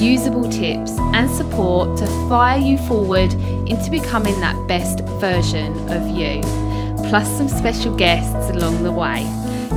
[0.00, 3.32] usable tips, and support to fire you forward
[3.68, 6.40] into becoming that best version of you,
[7.08, 9.22] plus some special guests along the way.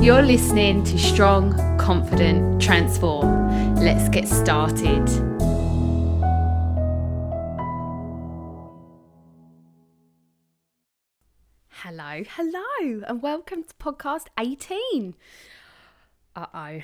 [0.00, 3.76] You're listening to Strong, Confident, Transform.
[3.76, 5.08] Let's get started.
[11.68, 15.14] Hello, hello, and welcome to podcast 18.
[16.36, 16.80] Uh oh.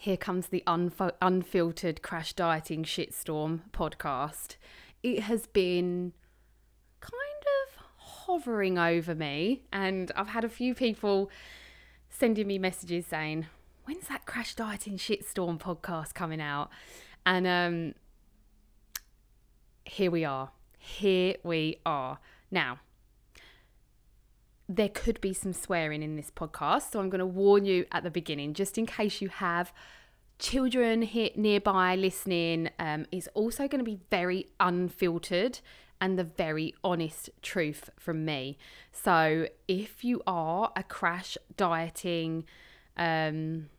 [0.00, 4.56] Here comes the unf- unfiltered crash dieting shitstorm podcast.
[5.02, 6.14] It has been
[7.00, 7.12] kind
[7.66, 11.30] of hovering over me, and I've had a few people
[12.08, 13.44] sending me messages saying,
[13.84, 16.70] When's that crash dieting shitstorm podcast coming out?
[17.26, 17.94] And um,
[19.84, 20.52] here we are.
[20.78, 22.20] Here we are.
[22.50, 22.78] Now,
[24.70, 26.92] there could be some swearing in this podcast.
[26.92, 29.72] So I'm going to warn you at the beginning, just in case you have
[30.38, 32.70] children here nearby listening.
[32.78, 35.58] Um, also going to be very unfiltered
[36.00, 38.58] and the very honest truth from me.
[38.92, 42.44] So if you are a crash dieting
[42.96, 43.70] um,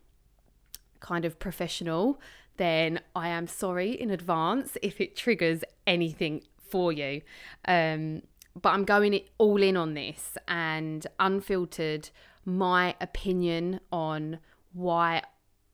[1.00, 2.20] kind of professional,
[2.58, 7.22] then I am sorry in advance if it triggers anything for you.
[7.66, 8.22] Um,
[8.60, 12.10] but I'm going all in on this and unfiltered
[12.44, 14.38] my opinion on
[14.72, 15.22] why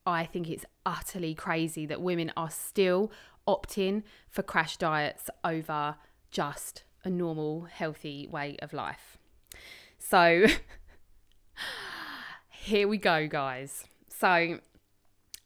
[0.06, 3.10] I think it's utterly crazy that women are still
[3.46, 5.96] opting for crash diets over
[6.30, 9.18] just a normal, healthy way of life.
[9.98, 10.46] So,
[12.50, 13.84] here we go, guys.
[14.08, 14.28] So,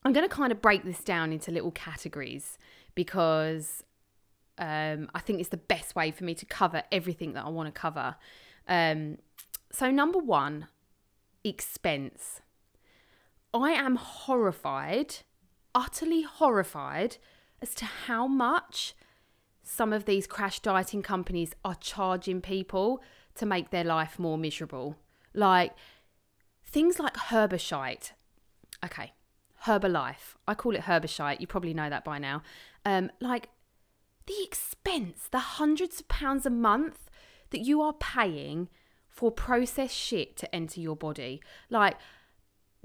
[0.04, 2.59] I'm going to kind of break this down into little categories
[2.94, 3.84] because
[4.59, 7.73] um, I think it's the best way for me to cover everything that I want
[7.73, 8.17] to cover.
[8.69, 9.19] Um,
[9.71, 10.69] so, number one,
[11.45, 12.41] expense.
[13.55, 15.17] I am horrified,
[15.75, 17.17] utterly horrified,
[17.61, 18.95] as to how much
[19.63, 23.03] some of these crash dieting companies are charging people
[23.34, 24.97] to make their life more miserable.
[25.34, 25.73] Like
[26.65, 28.13] things like Herbashite.
[28.84, 29.13] Okay,
[29.65, 30.34] Herbalife.
[30.47, 31.41] I call it Herbashite.
[31.41, 32.43] You probably know that by now.
[32.84, 33.49] Um, like
[34.27, 37.10] the expense, the hundreds of pounds a month
[37.50, 38.69] that you are paying
[39.09, 41.41] for processed shit to enter your body.
[41.71, 41.97] Like,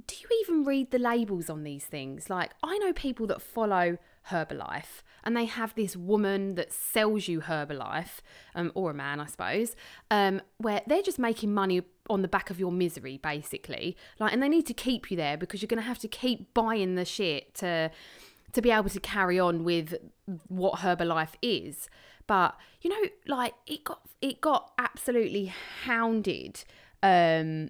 [0.06, 2.30] do you even read the labels on these things?
[2.30, 3.98] Like, I know people that follow
[4.30, 8.22] Herbalife and they have this woman that sells you Herbalife,
[8.56, 9.75] um, or a man, I suppose,
[10.12, 13.98] um, where they're just making money on the back of your misery, basically.
[14.19, 16.54] Like, and they need to keep you there because you're going to have to keep
[16.54, 17.92] buying the shit to
[18.53, 19.96] to be able to carry on with
[20.47, 21.90] what Herbalife is.
[22.28, 25.53] But you know, like it got it got absolutely
[25.84, 26.63] hounded
[27.03, 27.69] um,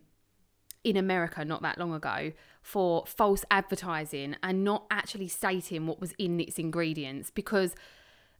[0.83, 6.13] in America not that long ago for false advertising and not actually stating what was
[6.17, 7.75] in its ingredients because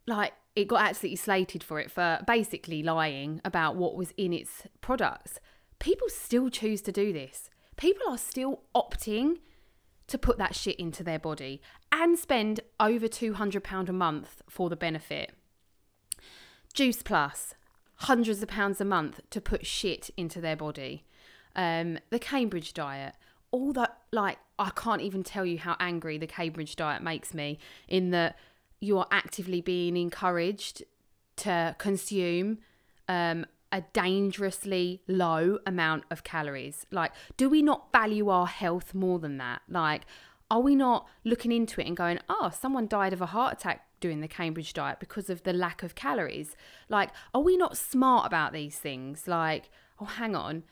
[0.05, 4.63] like it got absolutely slated for it for basically lying about what was in its
[4.81, 5.39] products.
[5.79, 7.49] People still choose to do this.
[7.75, 9.37] People are still opting
[10.07, 14.75] to put that shit into their body and spend over £200 a month for the
[14.75, 15.31] benefit.
[16.73, 17.53] Juice Plus,
[17.95, 21.03] hundreds of pounds a month to put shit into their body.
[21.56, 23.16] Um, the Cambridge diet,
[23.51, 27.57] all that, like, I can't even tell you how angry the Cambridge diet makes me
[27.88, 28.38] in that
[28.79, 30.84] you are actively being encouraged
[31.38, 32.59] to consume
[33.07, 36.85] um, a dangerously low amount of calories.
[36.91, 39.61] Like, do we not value our health more than that?
[39.69, 40.03] Like,
[40.50, 43.85] are we not looking into it and going, oh, someone died of a heart attack
[44.00, 46.56] doing the Cambridge diet because of the lack of calories?
[46.88, 49.27] Like, are we not smart about these things?
[49.27, 49.69] Like,
[50.00, 50.63] oh, hang on.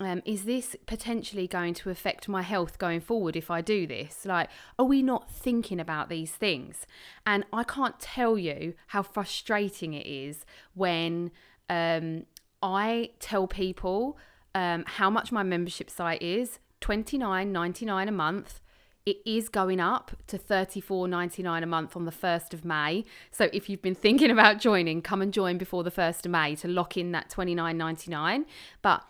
[0.00, 4.24] Um, is this potentially going to affect my health going forward if I do this?
[4.24, 4.48] Like,
[4.78, 6.86] are we not thinking about these things?
[7.26, 11.32] And I can't tell you how frustrating it is when
[11.68, 12.26] um,
[12.62, 14.18] I tell people
[14.54, 18.60] um, how much my membership site is twenty nine ninety nine a month.
[19.06, 22.64] It is going up to thirty four ninety nine a month on the 1st of
[22.64, 23.04] May.
[23.30, 26.56] So if you've been thinking about joining, come and join before the 1st of May
[26.56, 28.44] to lock in that twenty nine ninety nine.
[28.82, 29.04] But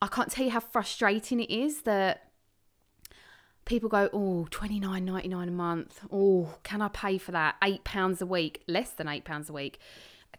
[0.00, 2.30] I can't tell you how frustrating it is that
[3.64, 6.00] people go, oh, twenty nine ninety nine a month.
[6.12, 7.56] Oh, can I pay for that?
[7.60, 9.80] £8 a week, less than £8 a week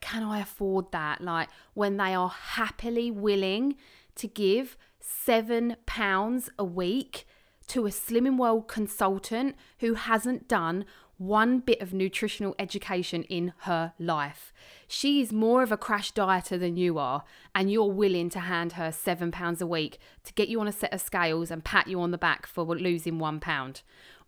[0.01, 1.21] can I afford that?
[1.21, 3.75] Like when they are happily willing
[4.15, 7.27] to give seven pounds a week
[7.68, 10.86] to a Slimming World consultant who hasn't done
[11.18, 14.51] one bit of nutritional education in her life.
[14.88, 18.74] She is more of a crash dieter than you are, and you're willing to hand
[18.74, 21.88] her seven pounds a week to get you on a set of scales and pat
[21.88, 23.81] you on the back for losing one pound.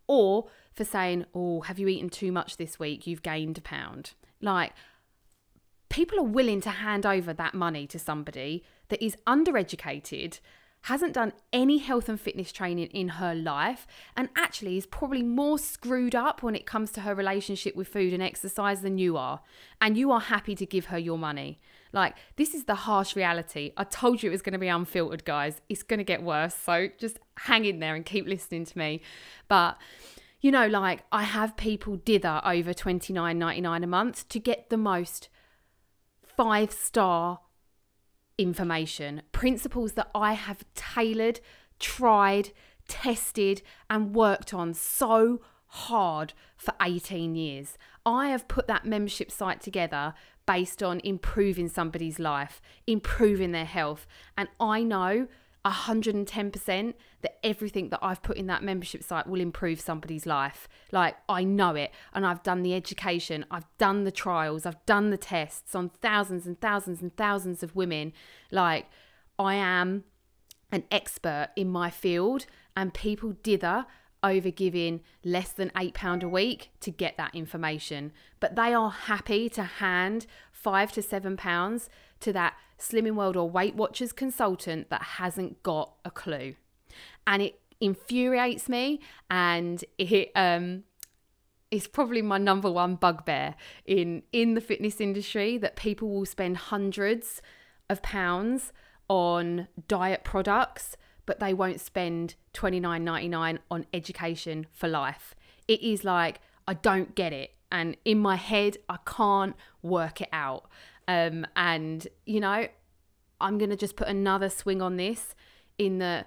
[0.06, 3.06] Or for saying, Oh, have you eaten too much this week?
[3.06, 4.12] You've gained a pound.
[4.40, 4.72] Like,
[5.88, 10.40] people are willing to hand over that money to somebody that is undereducated
[10.82, 13.84] hasn't done any health and fitness training in her life,
[14.16, 18.12] and actually is probably more screwed up when it comes to her relationship with food
[18.12, 19.40] and exercise than you are.
[19.80, 21.58] And you are happy to give her your money.
[21.92, 23.72] Like, this is the harsh reality.
[23.76, 25.60] I told you it was going to be unfiltered, guys.
[25.68, 26.54] It's going to get worse.
[26.54, 29.00] So just hang in there and keep listening to me.
[29.48, 29.78] But,
[30.40, 34.38] you know, like, I have people dither over twenty nine ninety nine a month to
[34.38, 35.28] get the most
[36.38, 37.40] five star
[38.38, 41.40] information, principles that I have tailored,
[41.80, 42.50] tried,
[42.86, 47.76] tested, and worked on so hard for 18 years.
[48.06, 50.14] I have put that membership site together
[50.46, 54.06] based on improving somebody's life, improving their health.
[54.36, 55.26] And I know
[55.70, 60.68] 110% that everything that I've put in that membership site will improve somebody's life.
[60.92, 61.92] Like, I know it.
[62.14, 66.46] And I've done the education, I've done the trials, I've done the tests on thousands
[66.46, 68.12] and thousands and thousands of women.
[68.50, 68.86] Like,
[69.38, 70.04] I am
[70.70, 73.86] an expert in my field, and people dither
[74.22, 78.12] over giving less than £8 a week to get that information.
[78.40, 81.88] But they are happy to hand five to seven pounds
[82.20, 86.54] to that Slimming World or Weight Watchers consultant that hasn't got a clue.
[87.26, 89.00] And it infuriates me
[89.30, 90.82] and it um
[91.70, 93.54] it's probably my number one bugbear
[93.84, 97.40] in in the fitness industry that people will spend hundreds
[97.88, 98.72] of pounds
[99.08, 105.34] on diet products but they won't spend 29.99 on education for life.
[105.66, 107.52] It is like i don't get it.
[107.70, 110.68] And in my head i can't work it out
[111.08, 112.68] um, and, you know,
[113.40, 115.34] I'm going to just put another swing on this
[115.78, 116.26] in the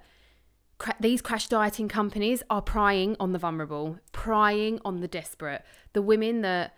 [0.98, 5.62] these crash dieting companies are prying on the vulnerable, prying on the desperate,
[5.92, 6.74] the women that,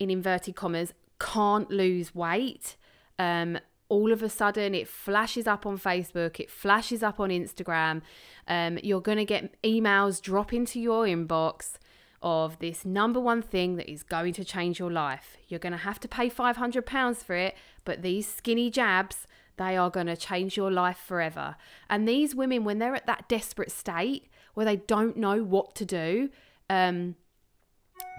[0.00, 2.76] in inverted commas, can't lose weight.
[3.20, 3.58] Um,
[3.88, 8.02] all of a sudden, it flashes up on Facebook, it flashes up on Instagram.
[8.48, 11.74] Um, you're going to get emails drop into your inbox
[12.22, 15.36] of this number one thing that is going to change your life.
[15.48, 17.54] You're going to have to pay £500 for it,
[17.84, 19.26] but these skinny jabs,
[19.56, 21.56] they are going to change your life forever.
[21.90, 25.84] And these women, when they're at that desperate state where they don't know what to
[25.84, 26.30] do,
[26.70, 27.16] um,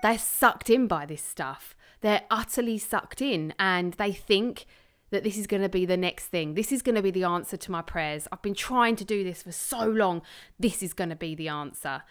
[0.02, 1.76] they're sucked in by this stuff.
[2.02, 4.66] They're utterly sucked in and they think
[5.14, 6.56] that this is going to be the next thing.
[6.56, 8.28] This is going to be the answer to my prayers.
[8.32, 10.24] I've been trying to do this for so long.
[10.60, 12.02] This is going to be the answer.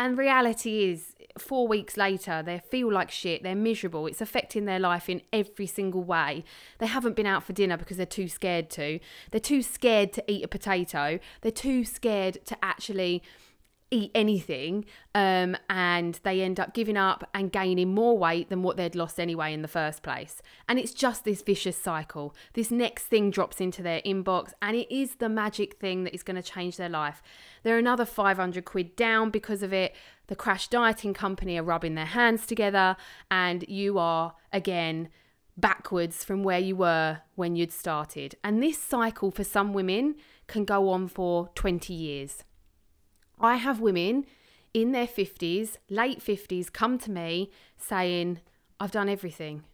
[0.00, 4.78] And reality is, four weeks later, they feel like shit, they're miserable, it's affecting their
[4.78, 6.42] life in every single way.
[6.78, 8.98] They haven't been out for dinner because they're too scared to.
[9.30, 11.18] They're too scared to eat a potato.
[11.42, 13.22] They're too scared to actually
[13.90, 14.84] eat anything
[15.14, 19.18] um, and they end up giving up and gaining more weight than what they'd lost
[19.18, 20.40] anyway in the first place.
[20.68, 22.34] And it's just this vicious cycle.
[22.54, 26.22] This next thing drops into their inbox and it is the magic thing that is
[26.22, 27.22] going to change their life.
[27.62, 29.94] They're another 500 quid down because of it.
[30.28, 32.96] The crash dieting company are rubbing their hands together
[33.30, 35.08] and you are again
[35.56, 38.36] backwards from where you were when you'd started.
[38.44, 40.14] And this cycle for some women
[40.46, 42.44] can go on for 20 years.
[43.40, 44.26] I have women
[44.72, 48.40] in their 50s, late 50s, come to me saying,
[48.78, 49.64] I've done everything.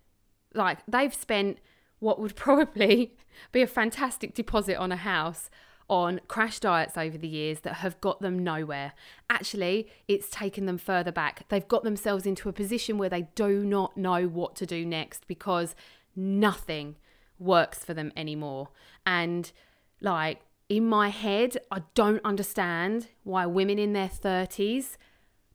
[0.55, 1.59] Like they've spent
[1.99, 3.17] what would probably
[3.53, 5.51] be a fantastic deposit on a house
[5.89, 8.93] on crash diets over the years that have got them nowhere.
[9.31, 11.49] Actually, it's taken them further back.
[11.49, 15.29] They've got themselves into a position where they do not know what to do next
[15.29, 15.77] because
[16.17, 16.97] nothing
[17.39, 18.71] works for them anymore.
[19.05, 19.53] And
[20.01, 24.97] like in my head, I don't understand why women in their 30s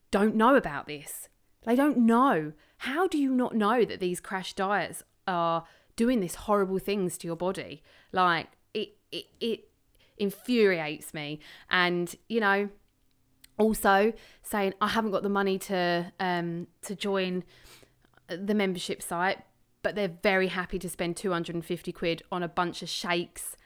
[0.10, 1.30] don't know about this.
[1.66, 2.54] They don't know.
[2.78, 5.66] How do you not know that these crash diets are
[5.96, 7.84] doing this horrible things to your body?
[8.12, 9.70] Like it it, it
[10.18, 11.40] infuriates me.
[11.70, 12.70] And, you know,
[13.58, 17.44] also saying I haven't got the money to um to join
[18.28, 19.40] the membership site,
[19.84, 23.58] but they're very happy to spend 250 quid on a bunch of shakes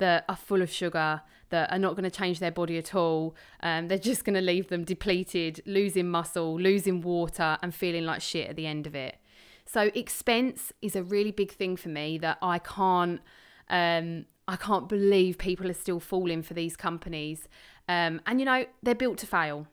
[0.00, 3.34] that are full of sugar, that are not going to change their body at all.
[3.62, 8.20] Um, they're just going to leave them depleted, losing muscle, losing water, and feeling like
[8.20, 9.16] shit at the end of it.
[9.72, 13.20] So expense is a really big thing for me that I can't
[13.68, 17.46] um I can't believe people are still falling for these companies.
[17.88, 19.68] Um and you know, they're built to fail.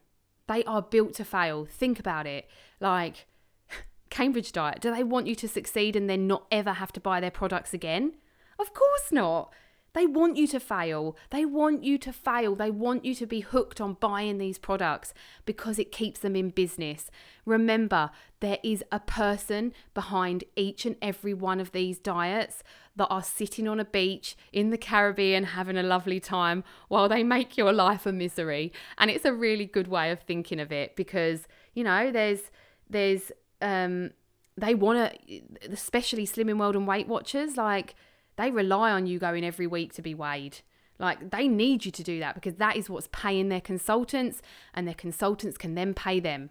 [0.48, 1.66] They are built to fail.
[1.66, 2.48] Think about it.
[2.80, 3.26] Like
[4.12, 7.20] Cambridge Diet, do they want you to succeed and then not ever have to buy
[7.20, 8.14] their products again?
[8.60, 9.52] Of course not.
[9.94, 11.16] They want you to fail.
[11.30, 12.56] They want you to fail.
[12.56, 15.14] They want you to be hooked on buying these products
[15.46, 17.10] because it keeps them in business.
[17.46, 22.64] Remember, there is a person behind each and every one of these diets
[22.96, 27.24] that are sitting on a beach in the Caribbean having a lovely time while they
[27.24, 28.72] make your life a misery.
[28.98, 32.52] And it's a really good way of thinking of it because, you know, there's
[32.90, 34.12] there's um
[34.58, 35.42] they want to
[35.72, 37.96] especially slimming world and weight watchers like
[38.38, 40.60] they rely on you going every week to be weighed.
[41.00, 44.42] Like they need you to do that because that is what's paying their consultants,
[44.74, 46.50] and their consultants can then pay them.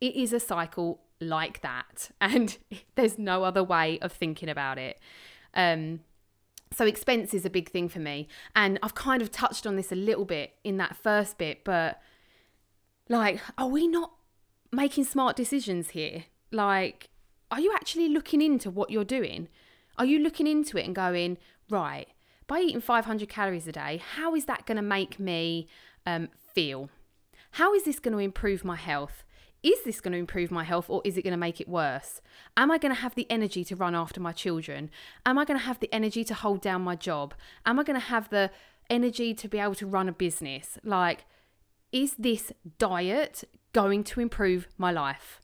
[0.00, 2.58] It is a cycle like that, and
[2.94, 4.98] there's no other way of thinking about it.
[5.54, 6.00] Um,
[6.72, 9.92] so expense is a big thing for me, and I've kind of touched on this
[9.92, 12.00] a little bit in that first bit, but
[13.08, 14.12] like, are we not
[14.72, 16.24] making smart decisions here?
[16.50, 17.08] Like,
[17.50, 19.48] are you actually looking into what you're doing?
[19.98, 21.38] Are you looking into it and going,
[21.70, 22.08] right,
[22.46, 25.66] by eating 500 calories a day, how is that going to make me
[26.04, 26.90] um, feel?
[27.52, 29.24] How is this going to improve my health?
[29.62, 32.20] Is this going to improve my health or is it going to make it worse?
[32.56, 34.90] Am I going to have the energy to run after my children?
[35.24, 37.34] Am I going to have the energy to hold down my job?
[37.64, 38.50] Am I going to have the
[38.88, 40.78] energy to be able to run a business?
[40.84, 41.24] Like,
[41.90, 45.40] is this diet going to improve my life?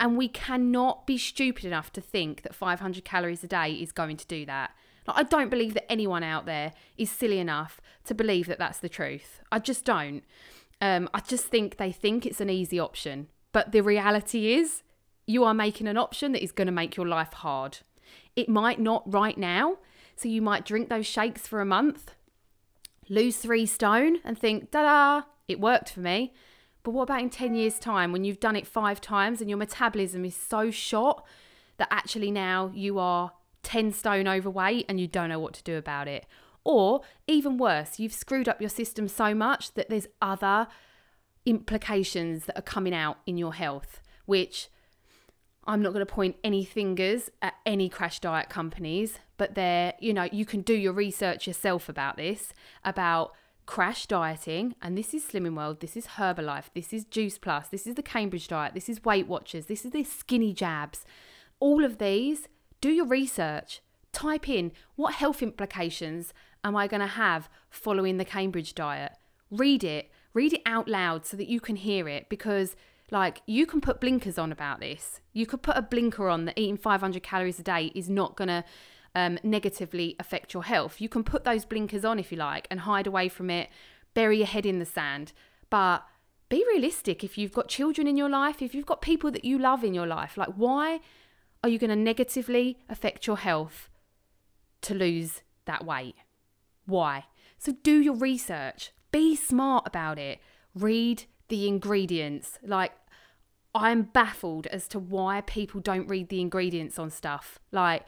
[0.00, 4.16] And we cannot be stupid enough to think that 500 calories a day is going
[4.16, 4.70] to do that.
[5.06, 8.78] Like, I don't believe that anyone out there is silly enough to believe that that's
[8.78, 9.40] the truth.
[9.50, 10.22] I just don't.
[10.80, 13.28] Um, I just think they think it's an easy option.
[13.52, 14.82] But the reality is,
[15.26, 17.78] you are making an option that is going to make your life hard.
[18.36, 19.78] It might not right now.
[20.16, 22.12] So you might drink those shakes for a month,
[23.08, 26.34] lose three stone, and think, da da, it worked for me.
[26.88, 29.58] But what about in 10 years' time when you've done it five times and your
[29.58, 31.22] metabolism is so shot
[31.76, 35.76] that actually now you are 10 stone overweight and you don't know what to do
[35.76, 36.24] about it?
[36.64, 40.66] Or even worse, you've screwed up your system so much that there's other
[41.44, 44.70] implications that are coming out in your health, which
[45.66, 50.14] I'm not going to point any fingers at any crash diet companies, but there, you
[50.14, 53.34] know, you can do your research yourself about this, about
[53.68, 57.86] crash dieting, and this is Slimming World, this is Herbalife, this is Juice Plus, this
[57.86, 61.04] is the Cambridge Diet, this is Weight Watchers, this is the Skinny Jabs.
[61.60, 62.48] All of these,
[62.80, 63.82] do your research.
[64.10, 66.32] Type in what health implications
[66.64, 69.12] am I going to have following the Cambridge Diet?
[69.50, 72.74] Read it, read it out loud so that you can hear it because
[73.10, 75.20] like you can put blinkers on about this.
[75.34, 78.48] You could put a blinker on that eating 500 calories a day is not going
[78.48, 78.64] to
[79.14, 81.00] um, negatively affect your health.
[81.00, 83.68] You can put those blinkers on if you like and hide away from it,
[84.14, 85.32] bury your head in the sand.
[85.70, 86.04] But
[86.48, 89.58] be realistic if you've got children in your life, if you've got people that you
[89.58, 90.36] love in your life.
[90.36, 91.00] Like, why
[91.62, 93.88] are you going to negatively affect your health
[94.82, 96.14] to lose that weight?
[96.86, 97.26] Why?
[97.58, 100.38] So, do your research, be smart about it,
[100.74, 102.58] read the ingredients.
[102.62, 102.92] Like,
[103.74, 107.58] I'm baffled as to why people don't read the ingredients on stuff.
[107.72, 108.04] Like,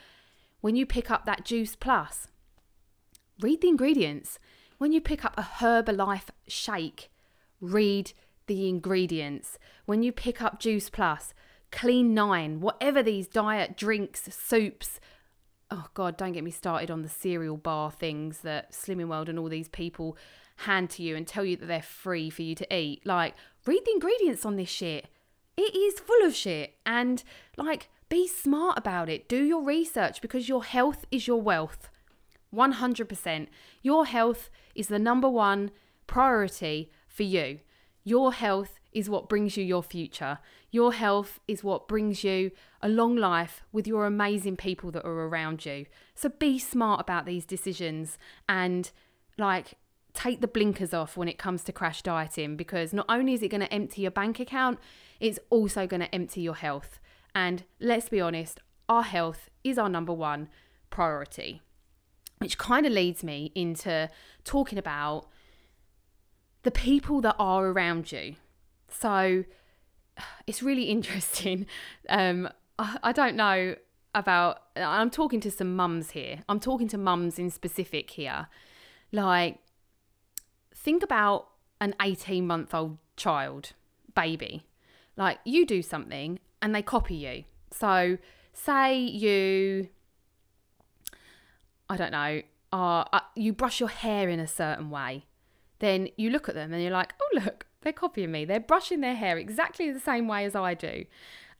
[0.60, 2.28] when you pick up that Juice Plus,
[3.40, 4.38] read the ingredients.
[4.78, 7.10] When you pick up a Herbalife shake,
[7.60, 8.12] read
[8.46, 9.58] the ingredients.
[9.86, 11.34] When you pick up Juice Plus,
[11.70, 15.00] Clean Nine, whatever these diet drinks, soups,
[15.70, 19.38] oh God, don't get me started on the cereal bar things that Slimming World and
[19.38, 20.16] all these people
[20.56, 23.06] hand to you and tell you that they're free for you to eat.
[23.06, 23.34] Like,
[23.66, 25.06] read the ingredients on this shit.
[25.56, 26.74] It is full of shit.
[26.84, 27.22] And,
[27.56, 29.28] like, be smart about it.
[29.28, 31.88] Do your research because your health is your wealth.
[32.54, 33.46] 100%.
[33.82, 35.70] Your health is the number one
[36.06, 37.60] priority for you.
[38.04, 40.38] Your health is what brings you your future.
[40.72, 42.50] Your health is what brings you
[42.82, 45.86] a long life with your amazing people that are around you.
[46.16, 48.90] So be smart about these decisions and
[49.38, 49.74] like
[50.12, 53.48] take the blinkers off when it comes to crash dieting because not only is it
[53.48, 54.80] going to empty your bank account,
[55.20, 56.98] it's also going to empty your health.
[57.34, 60.48] And let's be honest, our health is our number one
[60.90, 61.62] priority,
[62.38, 64.10] which kind of leads me into
[64.44, 65.28] talking about
[66.62, 68.36] the people that are around you.
[68.88, 69.44] So
[70.46, 71.66] it's really interesting.
[72.08, 73.76] Um, I, I don't know
[74.14, 76.40] about, I'm talking to some mums here.
[76.48, 78.48] I'm talking to mums in specific here.
[79.12, 79.58] Like,
[80.74, 81.48] think about
[81.80, 83.74] an 18 month old child,
[84.14, 84.64] baby.
[85.16, 87.44] Like, you do something and they copy you.
[87.72, 88.18] So,
[88.52, 89.88] say you,
[91.88, 95.26] I don't know, are uh, you brush your hair in a certain way,
[95.80, 98.44] then you look at them and you're like, oh look, they're copying me.
[98.44, 101.04] They're brushing their hair exactly the same way as I do.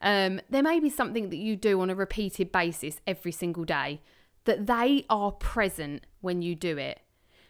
[0.02, 4.00] Um, there may be something that you do on a repeated basis every single day
[4.44, 7.00] that they are present when you do it.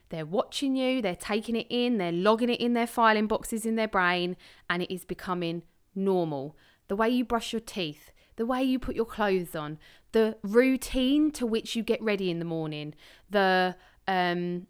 [0.09, 3.76] They're watching you, they're taking it in, they're logging it in their filing boxes in
[3.76, 4.37] their brain,
[4.69, 5.62] and it is becoming
[5.95, 6.57] normal.
[6.90, 9.78] The way you brush your teeth, the way you put your clothes on,
[10.11, 12.97] the routine to which you get ready in the morning,
[13.30, 13.76] the
[14.09, 14.66] um,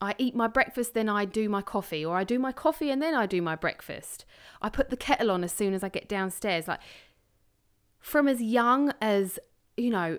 [0.00, 3.02] I eat my breakfast, then I do my coffee, or I do my coffee and
[3.02, 4.24] then I do my breakfast.
[4.62, 6.66] I put the kettle on as soon as I get downstairs.
[6.66, 6.80] Like
[7.98, 9.38] from as young as,
[9.76, 10.18] you know,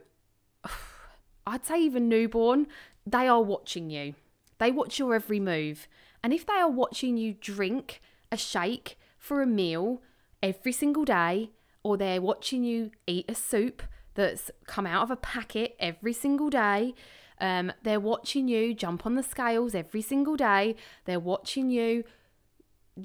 [1.47, 2.67] I'd say even newborn,
[3.07, 4.13] they are watching you.
[4.59, 5.87] They watch your every move.
[6.23, 7.99] And if they are watching you drink
[8.31, 10.03] a shake for a meal
[10.41, 11.51] every single day,
[11.83, 13.83] or they're watching you eat a soup
[14.13, 16.93] that's come out of a packet every single day,
[17.39, 22.03] um, they're watching you jump on the scales every single day, they're watching you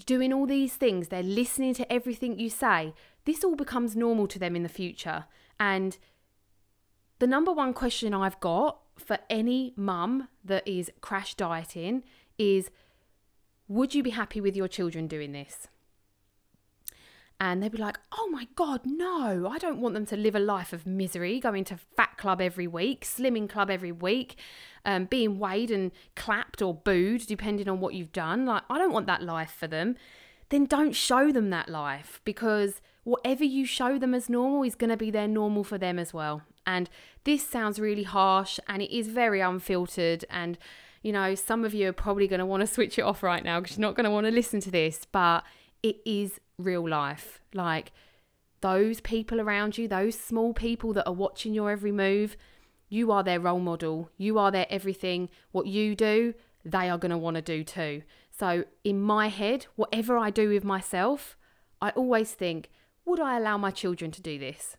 [0.04, 2.92] doing all these things, they're listening to everything you say.
[3.24, 5.24] This all becomes normal to them in the future.
[5.58, 5.96] And
[7.18, 12.04] the number one question I've got for any mum that is crash dieting
[12.38, 12.70] is
[13.68, 15.68] would you be happy with your children doing this?
[17.38, 20.40] And they'd be like, oh my God, no, I don't want them to live a
[20.40, 24.36] life of misery, going to fat club every week, slimming club every week,
[24.86, 28.46] um, being weighed and clapped or booed, depending on what you've done.
[28.46, 29.96] Like, I don't want that life for them.
[30.48, 34.90] Then don't show them that life because whatever you show them as normal is going
[34.90, 36.42] to be their normal for them as well.
[36.66, 36.88] And
[37.24, 40.24] this sounds really harsh and it is very unfiltered.
[40.30, 40.56] And,
[41.02, 43.44] you know, some of you are probably going to want to switch it off right
[43.44, 45.44] now because you're not going to want to listen to this, but
[45.88, 47.40] it is real life.
[47.52, 47.92] Like
[48.60, 52.36] those people around you, those small people that are watching your every move,
[52.88, 54.10] you are their role model.
[54.16, 55.28] You are their everything.
[55.52, 58.02] What you do, they are going to want to do too.
[58.30, 61.36] So, in my head, whatever I do with myself,
[61.80, 62.70] I always think,
[63.04, 64.76] would I allow my children to do this?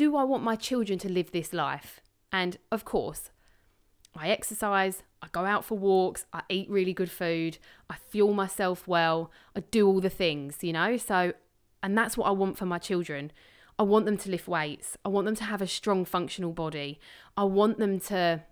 [0.00, 2.00] do I want my children to live this life?
[2.32, 3.30] And of course,
[4.16, 8.88] I exercise, I go out for walks, I eat really good food, I fuel myself
[8.88, 10.96] well, I do all the things, you know?
[10.96, 11.32] So,
[11.82, 13.32] and that's what I want for my children.
[13.78, 14.98] I want them to lift weights.
[15.04, 17.00] I want them to have a strong, functional body.
[17.36, 18.42] I want them to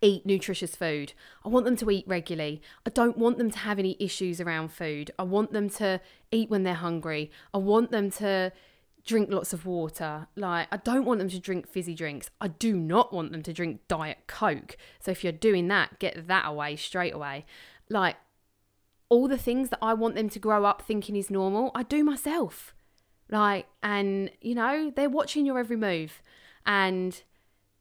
[0.00, 1.12] eat nutritious food.
[1.44, 2.62] I want them to eat regularly.
[2.86, 5.10] I don't want them to have any issues around food.
[5.18, 7.30] I want them to eat when they're hungry.
[7.52, 8.52] I want them to
[9.04, 10.28] drink lots of water.
[10.36, 12.30] Like, I don't want them to drink fizzy drinks.
[12.40, 14.76] I do not want them to drink Diet Coke.
[15.00, 17.44] So, if you're doing that, get that away straight away.
[17.88, 18.16] Like,
[19.08, 22.04] all the things that I want them to grow up thinking is normal, I do
[22.04, 22.74] myself.
[23.30, 26.22] Like, and you know, they're watching your every move
[26.66, 27.22] and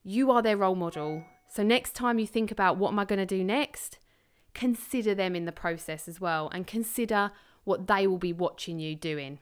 [0.03, 1.23] you are their role model.
[1.47, 3.99] So, next time you think about what am I going to do next,
[4.53, 7.31] consider them in the process as well and consider
[7.63, 9.39] what they will be watching you doing.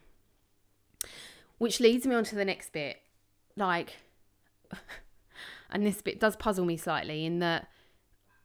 [1.57, 3.01] Which leads me on to the next bit.
[3.55, 3.95] Like,
[5.69, 7.67] and this bit does puzzle me slightly in that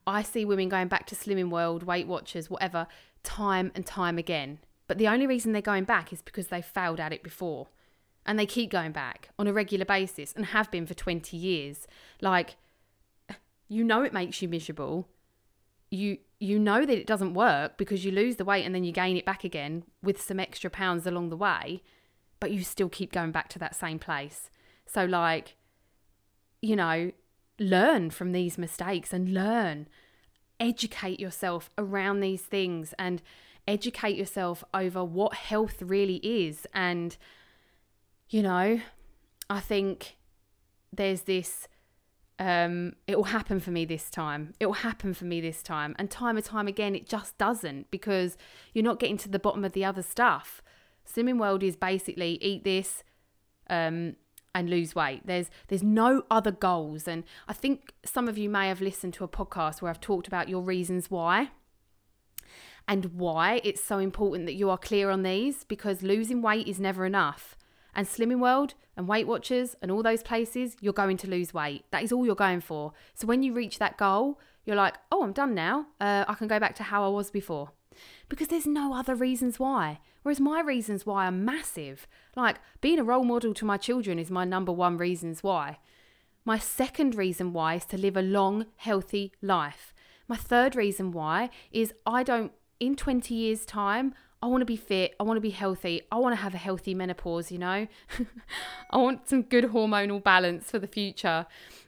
[0.07, 2.87] I see women going back to Slimming World, Weight Watchers, whatever,
[3.22, 4.59] time and time again.
[4.88, 7.68] But the only reason they're going back is because they failed at it before.
[8.25, 11.87] And they keep going back on a regular basis and have been for 20 years.
[12.20, 12.57] Like,
[13.68, 15.09] you know it makes you miserable.
[15.90, 18.92] You you know that it doesn't work because you lose the weight and then you
[18.92, 21.83] gain it back again with some extra pounds along the way
[22.42, 24.50] but you still keep going back to that same place.
[24.85, 25.55] So, like,
[26.61, 27.12] you know,
[27.61, 29.87] learn from these mistakes and learn,
[30.59, 33.22] educate yourself around these things and
[33.68, 36.66] educate yourself over what health really is.
[36.74, 37.16] And,
[38.28, 38.81] you know,
[39.48, 40.16] I think
[40.92, 41.68] there's this
[42.40, 44.55] um, it will happen for me this time.
[44.59, 45.94] It will happen for me this time.
[45.96, 48.37] And time and time again, it just doesn't because
[48.74, 50.61] you're not getting to the bottom of the other stuff.
[51.10, 53.02] Slimming World is basically eat this
[53.68, 54.16] um,
[54.54, 55.22] and lose weight.
[55.24, 59.24] There's there's no other goals, and I think some of you may have listened to
[59.24, 61.50] a podcast where I've talked about your reasons why
[62.88, 66.80] and why it's so important that you are clear on these because losing weight is
[66.80, 67.56] never enough.
[67.94, 71.84] And Slimming World and Weight Watchers and all those places, you're going to lose weight.
[71.90, 72.92] That is all you're going for.
[73.14, 75.86] So when you reach that goal, you're like, oh, I'm done now.
[76.00, 77.70] Uh, I can go back to how I was before
[78.28, 80.00] because there's no other reasons why.
[80.22, 82.06] Whereas my reasons why are massive.
[82.37, 85.78] Like being a role model to my children is my number one reasons why.
[86.44, 89.94] My second reason why is to live a long, healthy life.
[90.28, 94.76] My third reason why is I don't, in 20 years' time, I want to be
[94.76, 95.14] fit.
[95.20, 96.02] I want to be healthy.
[96.11, 97.87] I want to have a healthy menopause, you know?
[98.90, 101.46] I want some good hormonal balance for the future.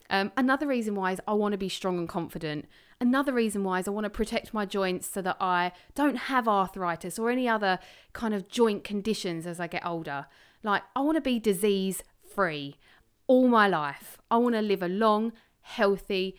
[0.09, 2.67] Um, another reason why is I want to be strong and confident.
[3.05, 6.49] Another reason why is I want to protect my joints so that I don't have
[6.49, 7.79] arthritis or any other
[8.15, 10.25] kind of joint conditions as I get older.
[10.63, 12.03] Like, I want to be disease
[12.35, 12.79] free
[13.27, 14.17] all my life.
[14.31, 16.39] I want to live a long, healthy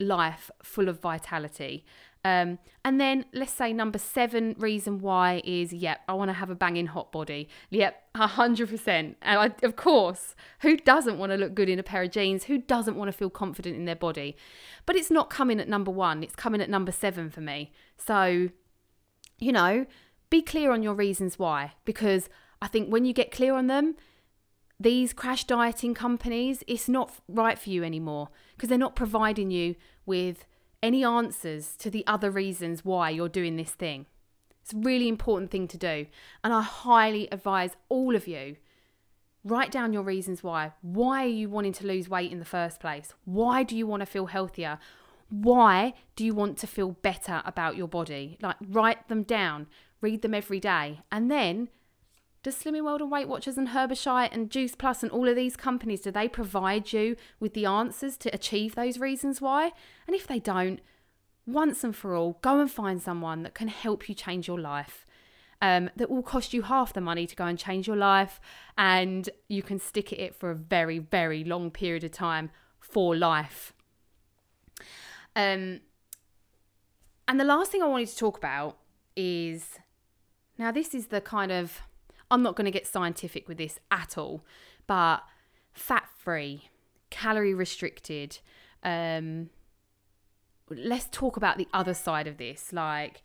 [0.00, 1.84] life full of vitality.
[2.26, 6.50] Um, and then let's say number seven reason why is yep, I want to have
[6.50, 7.48] a banging hot body.
[7.70, 9.16] Yep, hundred percent.
[9.22, 12.44] And I, of course, who doesn't want to look good in a pair of jeans?
[12.44, 14.36] Who doesn't want to feel confident in their body?
[14.86, 16.24] But it's not coming at number one.
[16.24, 17.72] It's coming at number seven for me.
[17.96, 18.48] So,
[19.38, 19.86] you know,
[20.28, 22.28] be clear on your reasons why, because
[22.60, 23.94] I think when you get clear on them,
[24.80, 29.76] these crash dieting companies, it's not right for you anymore because they're not providing you
[30.04, 30.44] with
[30.82, 34.06] any answers to the other reasons why you're doing this thing.
[34.62, 36.06] It's a really important thing to do.
[36.42, 38.56] And I highly advise all of you
[39.46, 40.72] write down your reasons why.
[40.82, 43.14] Why are you wanting to lose weight in the first place?
[43.24, 44.78] Why do you want to feel healthier?
[45.28, 48.38] Why do you want to feel better about your body?
[48.42, 49.68] Like, write them down,
[50.00, 51.68] read them every day, and then
[52.46, 55.56] does Slimming World and Weight Watchers and Herbashite and Juice Plus and all of these
[55.56, 59.72] companies, do they provide you with the answers to achieve those reasons why?
[60.06, 60.78] And if they don't,
[61.44, 65.04] once and for all, go and find someone that can help you change your life.
[65.60, 68.40] Um, that will cost you half the money to go and change your life,
[68.78, 73.16] and you can stick at it for a very, very long period of time for
[73.16, 73.72] life.
[75.34, 75.80] Um,
[77.26, 78.78] and the last thing I wanted to talk about
[79.16, 79.80] is
[80.58, 81.82] now, this is the kind of
[82.30, 84.44] I'm not going to get scientific with this at all,
[84.86, 85.22] but
[85.72, 86.68] fat free,
[87.10, 88.38] calorie restricted.
[88.82, 89.50] Um,
[90.68, 92.72] let's talk about the other side of this.
[92.72, 93.22] Like,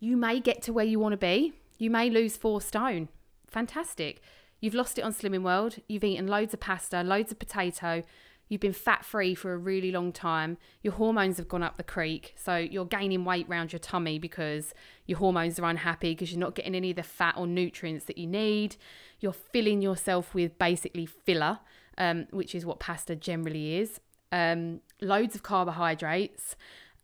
[0.00, 3.08] you may get to where you want to be, you may lose four stone.
[3.46, 4.20] Fantastic.
[4.60, 8.02] You've lost it on Slimming World, you've eaten loads of pasta, loads of potato,
[8.48, 11.82] you've been fat free for a really long time, your hormones have gone up the
[11.82, 14.74] creek, so you're gaining weight around your tummy because
[15.06, 18.18] your hormones are unhappy because you're not getting any of the fat or nutrients that
[18.18, 18.76] you need.
[19.20, 21.60] You're filling yourself with basically filler,
[21.98, 24.00] um, which is what pasta generally is.
[24.32, 26.56] Um, loads of carbohydrates.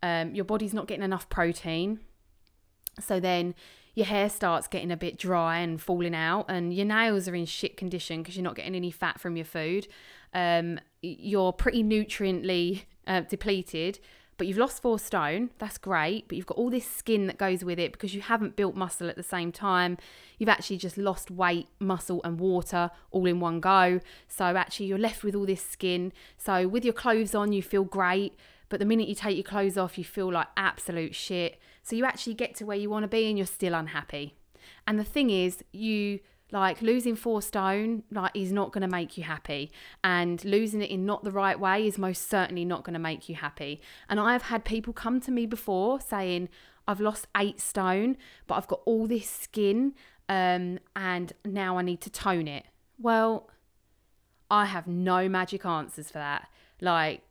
[0.03, 1.99] Um, your body's not getting enough protein.
[2.99, 3.55] So then
[3.93, 7.45] your hair starts getting a bit dry and falling out, and your nails are in
[7.45, 9.87] shit condition because you're not getting any fat from your food.
[10.33, 13.99] Um, you're pretty nutriently uh, depleted,
[14.37, 15.51] but you've lost four stone.
[15.59, 18.55] That's great, but you've got all this skin that goes with it because you haven't
[18.55, 19.97] built muscle at the same time.
[20.37, 23.99] You've actually just lost weight, muscle, and water all in one go.
[24.27, 26.11] So actually, you're left with all this skin.
[26.37, 28.35] So with your clothes on, you feel great.
[28.69, 31.59] But the minute you take your clothes off, you feel like absolute shit.
[31.83, 34.35] So you actually get to where you want to be and you're still unhappy.
[34.87, 36.19] And the thing is, you
[36.51, 39.71] like losing four stone like is not going to make you happy.
[40.03, 43.29] And losing it in not the right way is most certainly not going to make
[43.29, 43.81] you happy.
[44.09, 46.49] And i've had people come to me before saying
[46.87, 49.93] i've lost eight stone but i've got all this skin
[50.29, 52.65] um, and now i need to tone it.
[52.99, 53.49] Well
[54.49, 56.47] i have no magic answers for that.
[56.81, 57.21] Like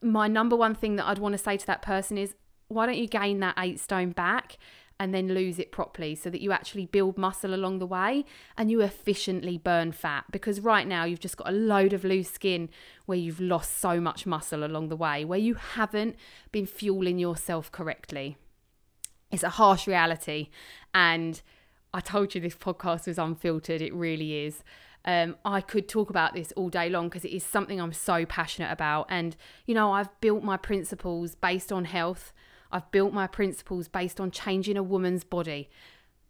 [0.00, 2.34] my number one thing that i'd want to say to that person is
[2.68, 4.58] why don't you gain that eight stone back
[5.00, 8.24] and then lose it properly so that you actually build muscle along the way
[8.56, 12.30] and you efficiently burn fat because right now you've just got a load of loose
[12.30, 12.68] skin
[13.06, 16.16] where you've lost so much muscle along the way where you haven't
[16.50, 18.36] been fueling yourself correctly.
[19.30, 20.48] It's a harsh reality
[20.92, 21.40] and
[21.94, 24.62] I told you this podcast was unfiltered, it really is.
[25.04, 28.26] Um, I could talk about this all day long because it is something I'm so
[28.26, 29.06] passionate about.
[29.08, 32.32] And, you know, I've built my principles based on health
[32.70, 35.70] I've built my principles based on changing a woman's body,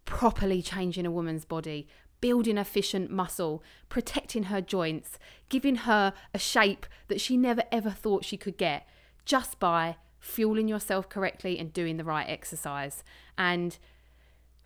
[0.05, 1.89] properly changing a woman's body,
[2.21, 8.25] building efficient muscle, protecting her joints, giving her a shape that she never ever thought
[8.25, 8.89] she could get
[9.25, 13.05] just by fueling yourself correctly and doing the right exercise.
[13.37, 13.79] And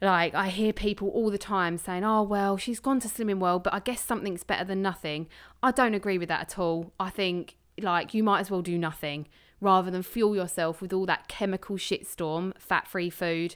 [0.01, 3.63] like I hear people all the time saying, "Oh well, she's gone to Slimming World,
[3.63, 5.29] but I guess something's better than nothing."
[5.63, 6.93] I don't agree with that at all.
[6.99, 9.29] I think like you might as well do nothing
[9.63, 13.55] rather than fuel yourself with all that chemical shitstorm, fat free food,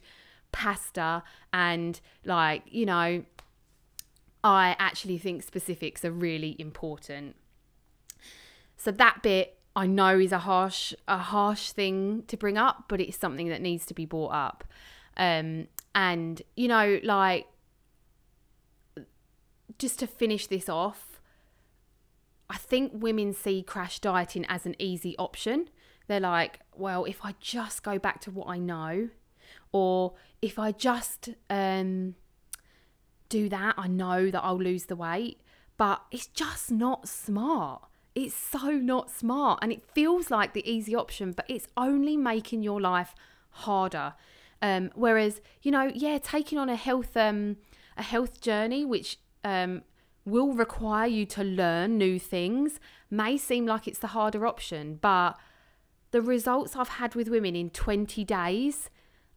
[0.53, 3.25] pasta, and like, you know,
[4.45, 7.35] I actually think specifics are really important.
[8.77, 13.01] So that bit I know is a harsh a harsh thing to bring up, but
[13.01, 14.65] it's something that needs to be brought up.
[15.17, 17.49] Um, and you know, like
[19.77, 21.21] just to finish this off,
[22.49, 25.69] I think women see crash dieting as an easy option
[26.07, 29.09] they're like, well, if I just go back to what I know
[29.73, 32.15] or if I just um,
[33.29, 35.41] do that, I know that I'll lose the weight.
[35.77, 37.83] But it's just not smart.
[38.15, 39.59] It's so not smart.
[39.61, 43.15] And it feels like the easy option, but it's only making your life
[43.51, 44.15] harder.
[44.63, 47.57] Um, whereas, you know, yeah, taking on a health um,
[47.99, 49.83] a health journey, which um,
[50.25, 55.39] will require you to learn new things, may seem like it's the harder option, but
[56.17, 58.89] the results I've had with women in 20 days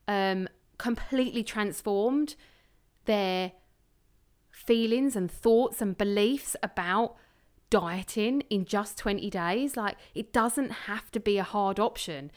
[0.08, 2.38] um, completely transformed
[3.04, 3.52] their
[4.50, 7.18] feelings and thoughts and beliefs about
[7.70, 9.76] dieting in just 20 days.
[9.76, 12.32] Like, it doesn't have to be a hard option.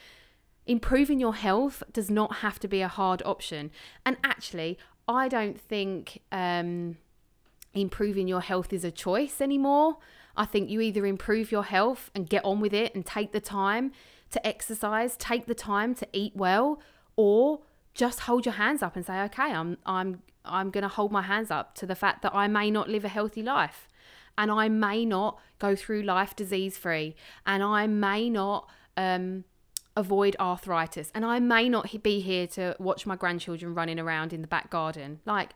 [0.66, 3.70] Improving your health does not have to be a hard option.
[4.04, 4.76] And actually,
[5.06, 6.96] I don't think um,
[7.74, 9.98] improving your health is a choice anymore.
[10.36, 13.40] I think you either improve your health and get on with it and take the
[13.40, 13.92] time
[14.32, 16.80] to exercise, take the time to eat well,
[17.16, 17.60] or
[17.94, 21.22] just hold your hands up and say, okay, I'm I'm I'm going to hold my
[21.22, 23.88] hands up to the fact that I may not live a healthy life
[24.36, 27.14] and I may not go through life disease free
[27.46, 29.44] and I may not um,
[29.96, 34.40] avoid arthritis and I may not be here to watch my grandchildren running around in
[34.40, 35.20] the back garden.
[35.24, 35.50] Like,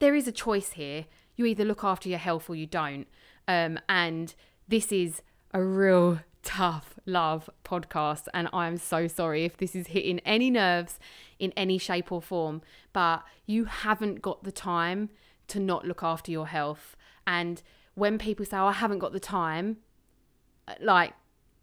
[0.00, 1.06] there is a choice here.
[1.36, 3.06] You either look after your health or you don't.
[3.48, 4.34] Um, and
[4.68, 5.22] this is
[5.54, 8.28] a real tough love podcast.
[8.32, 10.98] And I'm so sorry if this is hitting any nerves
[11.38, 15.10] in any shape or form, but you haven't got the time
[15.48, 16.96] to not look after your health.
[17.26, 17.62] And
[17.94, 19.78] when people say, oh, I haven't got the time,
[20.80, 21.14] like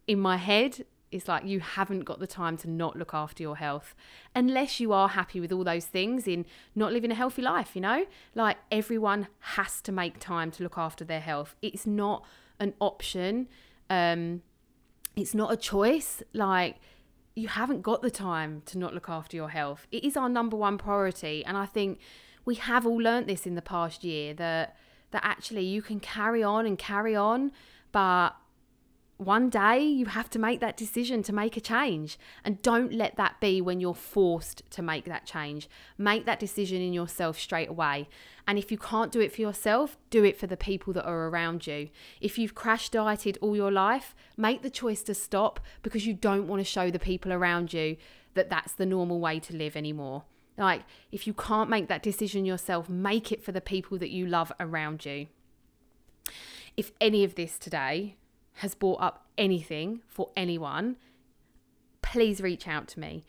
[0.05, 3.57] in my head, it's like you haven't got the time to not look after your
[3.57, 3.95] health
[4.35, 7.81] unless you are happy with all those things in not living a healthy life, you
[7.81, 8.05] know?
[8.35, 11.55] Like everyone has to make time to look after their health.
[11.61, 12.25] It's not
[12.59, 13.47] an option.
[13.89, 14.41] Um,
[15.15, 16.23] it's not a choice.
[16.33, 16.77] Like,
[17.35, 19.87] you haven't got the time to not look after your health.
[19.91, 21.43] It is our number one priority.
[21.45, 21.99] And I think
[22.45, 24.77] we have all learnt this in the past year that
[25.11, 27.51] that actually you can carry on and carry on,
[27.91, 28.31] but
[29.17, 32.17] one day you have to make that decision to make a change.
[32.43, 35.69] And don't let that be when you're forced to make that change.
[35.97, 38.09] Make that decision in yourself straight away.
[38.47, 41.27] And if you can't do it for yourself, do it for the people that are
[41.29, 41.89] around you.
[42.19, 46.47] If you've crash dieted all your life, make the choice to stop because you don't
[46.47, 47.97] want to show the people around you
[48.33, 50.23] that that's the normal way to live anymore.
[50.57, 54.25] Like, if you can't make that decision yourself, make it for the people that you
[54.25, 55.27] love around you.
[56.75, 58.17] If any of this today
[58.55, 60.97] has brought up anything for anyone,
[62.01, 63.25] please reach out to me.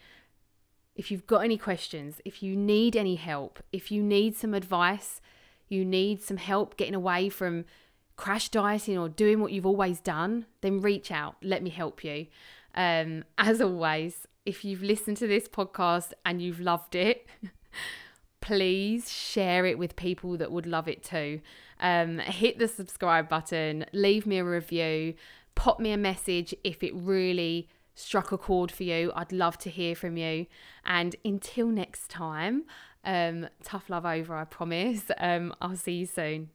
[0.94, 5.20] If you've got any questions, if you need any help, if you need some advice,
[5.68, 7.64] you need some help getting away from
[8.16, 11.37] crash dieting or doing what you've always done, then reach out.
[11.42, 12.26] Let me help you.
[12.74, 17.26] Um, as always, if you've listened to this podcast and you've loved it,
[18.40, 21.40] please share it with people that would love it too.
[21.85, 25.12] Um, hit the subscribe button, leave me a review,
[25.55, 29.12] pop me a message if it really struck a chord for you.
[29.14, 30.47] I'd love to hear from you.
[30.87, 32.64] And until next time,
[33.05, 35.11] um, tough love over, I promise.
[35.18, 36.49] Um, I'll see you soon.